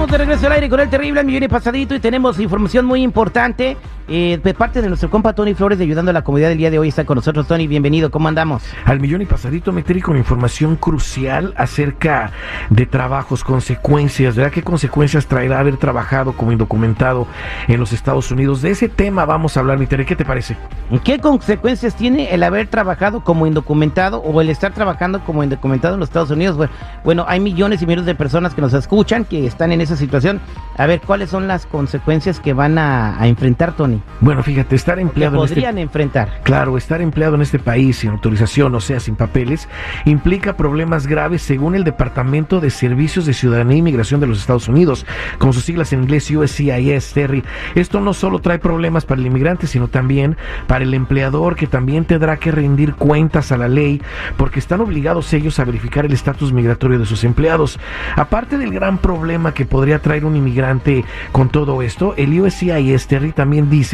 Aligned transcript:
Estamos 0.00 0.18
de 0.18 0.24
regreso 0.24 0.46
al 0.46 0.52
aire 0.52 0.70
con 0.70 0.80
el 0.80 0.88
terrible 0.88 1.22
millón 1.22 1.42
y 1.42 1.48
pasadito 1.48 1.94
y 1.94 2.00
tenemos 2.00 2.40
información 2.40 2.86
muy 2.86 3.02
importante 3.02 3.76
eh, 4.10 4.40
de 4.42 4.54
parte 4.54 4.82
de 4.82 4.88
nuestro 4.88 5.08
compa 5.08 5.34
Tony 5.34 5.54
Flores 5.54 5.78
de 5.78 5.84
Ayudando 5.84 6.10
a 6.10 6.14
la 6.14 6.22
Comunidad 6.22 6.48
del 6.48 6.58
día 6.58 6.70
de 6.70 6.78
hoy. 6.78 6.88
Está 6.88 7.04
con 7.04 7.14
nosotros 7.14 7.46
Tony, 7.46 7.66
bienvenido, 7.68 8.10
¿cómo 8.10 8.28
andamos? 8.28 8.62
Al 8.84 8.98
millón 8.98 9.22
y 9.22 9.26
pasadito 9.26 9.72
metí 9.72 10.00
con 10.00 10.16
información 10.16 10.76
crucial 10.76 11.54
acerca 11.56 12.32
de 12.70 12.86
trabajos, 12.86 13.44
consecuencias, 13.44 14.36
¿verdad? 14.36 14.52
¿Qué 14.52 14.62
consecuencias 14.62 15.26
traerá 15.26 15.60
haber 15.60 15.76
trabajado 15.76 16.32
como 16.32 16.50
indocumentado 16.50 17.28
en 17.68 17.78
los 17.78 17.92
Estados 17.92 18.30
Unidos? 18.32 18.62
De 18.62 18.70
ese 18.70 18.88
tema 18.88 19.24
vamos 19.24 19.56
a 19.56 19.60
hablar, 19.60 19.78
mi 19.78 19.86
¿qué 19.86 20.16
te 20.16 20.24
parece? 20.24 20.56
¿Qué 21.04 21.20
consecuencias 21.20 21.94
tiene 21.94 22.34
el 22.34 22.42
haber 22.42 22.66
trabajado 22.66 23.22
como 23.22 23.46
indocumentado 23.46 24.18
o 24.18 24.40
el 24.40 24.50
estar 24.50 24.72
trabajando 24.72 25.24
como 25.24 25.44
indocumentado 25.44 25.94
en 25.94 26.00
los 26.00 26.08
Estados 26.08 26.30
Unidos? 26.30 26.68
Bueno, 27.04 27.24
hay 27.28 27.38
millones 27.38 27.82
y 27.82 27.86
millones 27.86 28.06
de 28.06 28.14
personas 28.14 28.54
que 28.54 28.60
nos 28.60 28.72
escuchan, 28.72 29.24
que 29.24 29.46
están 29.46 29.72
en 29.72 29.80
esa 29.80 29.96
situación. 29.96 30.40
A 30.76 30.86
ver, 30.86 31.00
¿cuáles 31.00 31.30
son 31.30 31.46
las 31.46 31.66
consecuencias 31.66 32.40
que 32.40 32.52
van 32.52 32.78
a, 32.78 33.16
enfrentar, 33.26 33.76
Tony? 33.76 33.99
Bueno, 34.20 34.42
fíjate, 34.42 34.76
estar 34.76 34.98
empleado 34.98 35.40
que 35.40 35.48
podrían 35.48 35.78
en 35.78 35.78
este, 35.78 35.82
enfrentar. 35.82 36.40
Claro, 36.42 36.76
estar 36.76 37.00
empleado 37.00 37.34
en 37.34 37.42
este 37.42 37.58
país 37.58 37.98
sin 37.98 38.10
autorización, 38.10 38.74
o 38.74 38.80
sea, 38.80 39.00
sin 39.00 39.16
papeles, 39.16 39.68
implica 40.04 40.56
problemas 40.56 41.06
graves 41.06 41.42
según 41.42 41.74
el 41.74 41.84
Departamento 41.84 42.60
de 42.60 42.70
Servicios 42.70 43.26
de 43.26 43.34
Ciudadanía 43.34 43.76
e 43.76 43.78
Inmigración 43.78 44.20
de 44.20 44.26
los 44.26 44.38
Estados 44.38 44.68
Unidos, 44.68 45.06
con 45.38 45.52
sus 45.52 45.64
siglas 45.64 45.92
en 45.92 46.02
inglés 46.02 46.30
USCIS, 46.30 47.12
Terry. 47.12 47.44
Esto 47.74 48.00
no 48.00 48.12
solo 48.12 48.40
trae 48.40 48.58
problemas 48.58 49.04
para 49.04 49.20
el 49.20 49.26
inmigrante, 49.26 49.66
sino 49.66 49.88
también 49.88 50.36
para 50.66 50.84
el 50.84 50.94
empleador, 50.94 51.56
que 51.56 51.66
también 51.66 52.04
tendrá 52.04 52.36
que 52.36 52.52
rendir 52.52 52.94
cuentas 52.94 53.52
a 53.52 53.56
la 53.56 53.68
ley, 53.68 54.02
porque 54.36 54.58
están 54.58 54.80
obligados 54.80 55.32
ellos 55.32 55.58
a 55.58 55.64
verificar 55.64 56.04
el 56.04 56.12
estatus 56.12 56.52
migratorio 56.52 56.98
de 56.98 57.06
sus 57.06 57.24
empleados. 57.24 57.78
Aparte 58.16 58.58
del 58.58 58.72
gran 58.72 58.98
problema 58.98 59.54
que 59.54 59.64
podría 59.64 60.00
traer 60.00 60.24
un 60.24 60.36
inmigrante 60.36 61.04
con 61.32 61.48
todo 61.48 61.82
esto. 61.82 62.14
El 62.16 62.38
USCIS 62.40 63.06
Terry 63.06 63.32
también 63.32 63.70
dice 63.70 63.89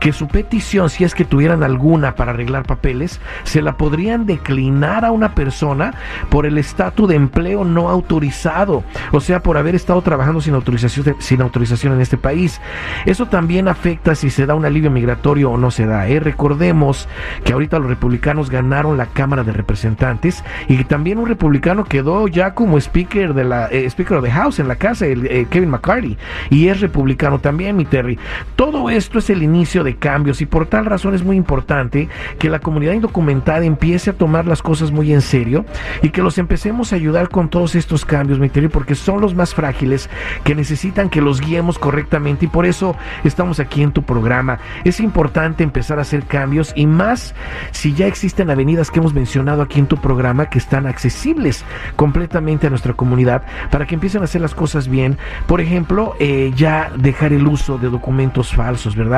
que 0.00 0.12
su 0.12 0.28
petición, 0.28 0.90
si 0.90 1.04
es 1.04 1.14
que 1.14 1.24
tuvieran 1.24 1.62
alguna 1.62 2.14
para 2.14 2.32
arreglar 2.32 2.64
papeles, 2.64 3.20
se 3.44 3.62
la 3.62 3.76
podrían 3.76 4.26
declinar 4.26 5.04
a 5.04 5.10
una 5.10 5.34
persona 5.34 5.94
por 6.30 6.46
el 6.46 6.58
estatus 6.58 7.08
de 7.08 7.16
empleo 7.16 7.64
no 7.64 7.88
autorizado, 7.88 8.84
o 9.12 9.20
sea, 9.20 9.42
por 9.42 9.56
haber 9.56 9.74
estado 9.74 10.02
trabajando 10.02 10.40
sin 10.40 10.54
autorización, 10.54 11.16
sin 11.18 11.40
autorización 11.40 11.94
en 11.94 12.00
este 12.00 12.16
país. 12.16 12.60
Eso 13.06 13.26
también 13.26 13.68
afecta 13.68 14.14
si 14.14 14.30
se 14.30 14.46
da 14.46 14.54
un 14.54 14.64
alivio 14.64 14.90
migratorio 14.90 15.50
o 15.50 15.58
no 15.58 15.70
se 15.70 15.86
da. 15.86 16.08
¿eh? 16.08 16.20
Recordemos 16.20 17.08
que 17.44 17.52
ahorita 17.52 17.78
los 17.78 17.88
republicanos 17.88 18.50
ganaron 18.50 18.96
la 18.96 19.06
Cámara 19.06 19.44
de 19.44 19.52
Representantes 19.52 20.44
y 20.68 20.82
también 20.84 21.18
un 21.18 21.26
republicano 21.26 21.84
quedó 21.84 22.28
ya 22.28 22.54
como 22.54 22.78
speaker 22.78 23.34
de 23.34 23.44
la 23.44 23.66
eh, 23.66 23.86
speaker 23.86 24.18
of 24.18 24.24
the 24.24 24.30
House 24.30 24.58
en 24.58 24.68
la 24.68 24.76
casa 24.76 25.06
el, 25.06 25.26
eh, 25.26 25.46
Kevin 25.50 25.70
McCarthy, 25.70 26.16
y 26.50 26.68
es 26.68 26.80
republicano 26.80 27.38
también, 27.38 27.76
mi 27.76 27.84
Terry. 27.84 28.18
Todo 28.56 28.90
esto 28.90 29.18
es 29.22 29.30
el 29.30 29.42
inicio 29.42 29.84
de 29.84 29.96
cambios 29.96 30.40
y 30.40 30.46
por 30.46 30.66
tal 30.66 30.84
razón 30.84 31.14
es 31.14 31.22
muy 31.22 31.36
importante 31.36 32.08
que 32.38 32.50
la 32.50 32.58
comunidad 32.58 32.92
indocumentada 32.92 33.64
empiece 33.64 34.10
a 34.10 34.12
tomar 34.12 34.46
las 34.46 34.62
cosas 34.62 34.90
muy 34.90 35.12
en 35.12 35.20
serio 35.20 35.64
y 36.02 36.10
que 36.10 36.22
los 36.22 36.38
empecemos 36.38 36.92
a 36.92 36.96
ayudar 36.96 37.28
con 37.28 37.48
todos 37.48 37.74
estos 37.74 38.04
cambios, 38.04 38.38
mi 38.38 38.48
Terry, 38.48 38.68
porque 38.68 38.94
son 38.94 39.20
los 39.20 39.34
más 39.34 39.54
frágiles 39.54 40.10
que 40.44 40.54
necesitan 40.54 41.08
que 41.08 41.20
los 41.20 41.40
guiemos 41.40 41.78
correctamente 41.78 42.46
y 42.46 42.48
por 42.48 42.66
eso 42.66 42.96
estamos 43.24 43.60
aquí 43.60 43.82
en 43.82 43.92
tu 43.92 44.02
programa. 44.02 44.58
Es 44.84 45.00
importante 45.00 45.62
empezar 45.62 45.98
a 45.98 46.02
hacer 46.02 46.24
cambios 46.24 46.72
y 46.74 46.86
más 46.86 47.34
si 47.70 47.94
ya 47.94 48.06
existen 48.06 48.50
avenidas 48.50 48.90
que 48.90 48.98
hemos 48.98 49.14
mencionado 49.14 49.62
aquí 49.62 49.78
en 49.78 49.86
tu 49.86 49.96
programa 49.96 50.46
que 50.46 50.58
están 50.58 50.86
accesibles 50.86 51.64
completamente 51.96 52.66
a 52.66 52.70
nuestra 52.70 52.94
comunidad 52.94 53.42
para 53.70 53.86
que 53.86 53.94
empiecen 53.94 54.22
a 54.22 54.24
hacer 54.24 54.40
las 54.40 54.54
cosas 54.54 54.88
bien. 54.88 55.16
Por 55.46 55.60
ejemplo, 55.60 56.14
eh, 56.18 56.52
ya 56.56 56.90
dejar 56.96 57.32
el 57.32 57.46
uso 57.46 57.78
de 57.78 57.88
documentos 57.88 58.52
falsos, 58.52 58.96
¿verdad? 58.96 59.11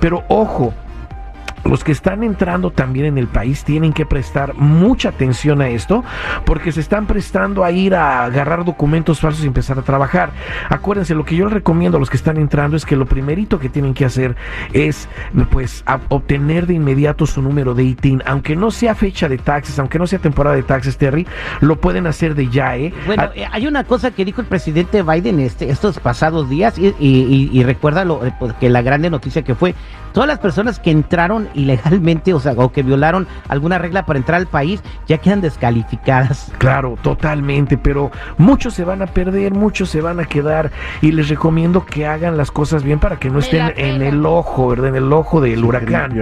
Pero 0.00 0.24
ojo, 0.28 0.74
los 1.64 1.84
que 1.84 1.92
están 1.92 2.22
entrando 2.22 2.70
también 2.70 3.06
en 3.06 3.18
el 3.18 3.26
país 3.26 3.64
tienen 3.64 3.92
que 3.92 4.06
prestar 4.06 4.54
mucha 4.54 5.10
atención 5.10 5.60
a 5.60 5.68
esto 5.68 6.04
porque 6.44 6.72
se 6.72 6.80
están 6.80 7.06
prestando 7.06 7.64
a 7.64 7.70
ir 7.70 7.94
a 7.94 8.24
agarrar 8.24 8.64
documentos 8.64 9.20
falsos 9.20 9.44
y 9.44 9.46
empezar 9.46 9.78
a 9.78 9.82
trabajar. 9.82 10.30
Acuérdense, 10.68 11.14
lo 11.14 11.24
que 11.24 11.36
yo 11.36 11.44
les 11.44 11.54
recomiendo 11.54 11.96
a 11.96 12.00
los 12.00 12.10
que 12.10 12.16
están 12.16 12.36
entrando 12.36 12.76
es 12.76 12.84
que 12.84 12.96
lo 12.96 13.06
primerito 13.06 13.58
que 13.58 13.68
tienen 13.68 13.94
que 13.94 14.04
hacer 14.04 14.36
es 14.72 15.08
pues 15.50 15.84
obtener 16.08 16.66
de 16.66 16.74
inmediato 16.74 17.26
su 17.26 17.42
número 17.42 17.74
de 17.74 17.84
ITIN, 17.84 18.22
aunque 18.26 18.56
no 18.56 18.70
sea 18.70 18.94
fecha 18.94 19.28
de 19.28 19.38
taxes, 19.38 19.78
aunque 19.78 19.98
no 19.98 20.06
sea 20.06 20.18
temporada 20.18 20.56
de 20.56 20.62
taxes, 20.62 20.96
Terry, 20.96 21.26
lo 21.60 21.80
pueden 21.80 22.06
hacer 22.06 22.34
de 22.34 22.48
ya, 22.48 22.76
¿eh? 22.76 22.92
Bueno, 23.06 23.24
ah, 23.24 23.30
eh, 23.34 23.46
hay 23.50 23.66
una 23.66 23.84
cosa 23.84 24.10
que 24.10 24.24
dijo 24.24 24.40
el 24.40 24.46
presidente 24.46 25.02
Biden 25.02 25.40
este, 25.40 25.70
estos 25.70 25.98
pasados 25.98 26.48
días 26.48 26.78
y, 26.78 26.94
y, 26.98 27.62
recuerda 27.62 28.04
lo, 28.04 28.24
eh, 28.24 28.34
pues, 28.38 28.54
que 28.54 28.68
la 28.70 28.82
grande 28.82 29.10
noticia 29.10 29.42
que 29.42 29.54
fue 29.54 29.74
todas 30.12 30.28
las 30.28 30.38
personas 30.38 30.78
que 30.78 30.90
entraron 30.90 31.48
ilegalmente, 31.54 32.34
o 32.34 32.40
sea, 32.40 32.52
o 32.56 32.72
que 32.72 32.82
violaron 32.82 33.26
alguna 33.48 33.78
regla 33.78 34.06
para 34.06 34.18
entrar 34.18 34.38
al 34.38 34.46
país, 34.46 34.82
ya 35.06 35.18
quedan 35.18 35.40
descalificadas. 35.40 36.52
Claro, 36.58 36.96
totalmente, 37.02 37.78
pero 37.78 38.10
muchos 38.36 38.74
se 38.74 38.84
van 38.84 39.02
a 39.02 39.06
perder, 39.06 39.52
muchos 39.52 39.90
se 39.90 40.00
van 40.00 40.20
a 40.20 40.24
quedar 40.24 40.70
y 41.00 41.12
les 41.12 41.28
recomiendo 41.28 41.84
que 41.84 42.06
hagan 42.06 42.36
las 42.36 42.50
cosas 42.50 42.82
bien 42.82 42.98
para 42.98 43.18
que 43.18 43.30
no 43.30 43.38
estén 43.38 43.72
en 43.76 44.02
el 44.02 44.24
ojo, 44.26 44.68
¿verdad? 44.68 44.88
En 44.88 44.96
el 44.96 45.12
ojo 45.12 45.40
del 45.40 45.64
huracán. 45.64 46.14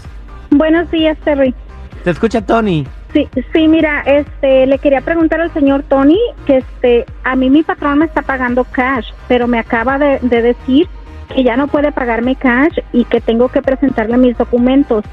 Buenos 0.51 0.91
días, 0.91 1.17
Terry. 1.23 1.55
Te 2.03 2.11
escucha 2.11 2.41
Tony. 2.41 2.85
Sí, 3.13 3.27
sí, 3.53 3.67
mira, 3.67 4.01
este, 4.01 4.65
le 4.67 4.79
quería 4.79 5.01
preguntar 5.01 5.39
al 5.39 5.53
señor 5.53 5.83
Tony 5.83 6.19
que 6.45 6.57
este, 6.57 7.05
a 7.23 7.35
mí 7.35 7.49
mi 7.49 7.63
patrón 7.63 7.99
me 7.99 8.05
está 8.05 8.21
pagando 8.21 8.65
cash, 8.65 9.11
pero 9.27 9.47
me 9.47 9.59
acaba 9.59 9.97
de, 9.97 10.19
decir 10.19 10.87
que 11.33 11.43
ya 11.43 11.55
no 11.55 11.67
puede 11.67 11.91
pagarme 11.91 12.35
cash 12.35 12.77
y 12.91 13.05
que 13.05 13.21
tengo 13.21 13.47
que 13.49 13.61
presentarle 13.61 14.17
mis 14.17 14.37
documentos. 14.37 15.05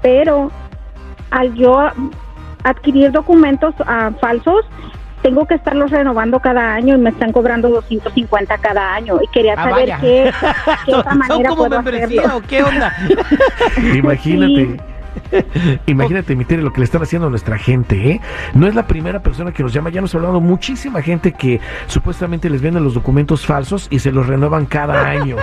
Pero 0.00 0.50
al 1.30 1.54
yo 1.54 1.90
adquirir 2.62 3.10
documentos 3.10 3.74
ah, 3.86 4.12
falsos, 4.20 4.64
tengo 5.22 5.46
que 5.46 5.54
estarlos 5.54 5.90
renovando 5.90 6.38
cada 6.38 6.74
año 6.74 6.94
y 6.94 6.98
me 6.98 7.10
están 7.10 7.32
cobrando 7.32 7.68
250 7.68 8.58
cada 8.58 8.94
año 8.94 9.18
y 9.22 9.26
quería 9.28 9.54
ah, 9.56 9.70
saber 9.70 9.94
qué, 10.00 10.32
otra 10.94 11.14
manera 11.14 11.50
puedo 11.50 11.78
hacerlo. 11.78 12.42
qué 12.46 12.62
onda? 12.62 12.94
Imagínate. 13.94 14.93
Imagínate, 15.86 16.36
mi 16.36 16.44
lo 16.44 16.72
que 16.72 16.80
le 16.80 16.84
están 16.84 17.02
haciendo 17.02 17.26
a 17.26 17.30
nuestra 17.30 17.58
gente, 17.58 18.10
¿eh? 18.10 18.20
No 18.54 18.66
es 18.66 18.74
la 18.74 18.86
primera 18.86 19.22
persona 19.22 19.52
que 19.52 19.62
nos 19.62 19.72
llama, 19.72 19.90
ya 19.90 20.00
nos 20.00 20.14
ha 20.14 20.18
hablado 20.18 20.40
muchísima 20.40 21.02
gente 21.02 21.32
que 21.32 21.60
supuestamente 21.86 22.48
les 22.50 22.62
venden 22.62 22.84
los 22.84 22.94
documentos 22.94 23.44
falsos 23.46 23.88
y 23.90 23.98
se 23.98 24.12
los 24.12 24.26
renuevan 24.26 24.66
cada 24.66 25.06
año. 25.08 25.36